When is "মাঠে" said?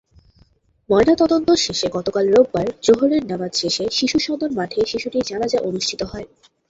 4.53-4.79